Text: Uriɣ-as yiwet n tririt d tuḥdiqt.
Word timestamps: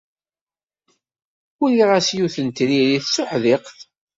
Uriɣ-as 1.63 2.09
yiwet 2.15 2.35
n 2.45 2.47
tririt 2.55 3.05
d 3.07 3.11
tuḥdiqt. 3.13 3.77